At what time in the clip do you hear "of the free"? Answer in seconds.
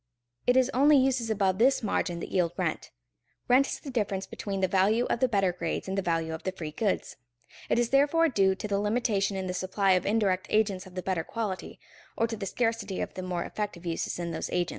6.33-6.71